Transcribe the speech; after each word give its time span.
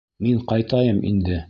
—Мин 0.27 0.39
ҡайтайым 0.53 1.05
инде. 1.13 1.39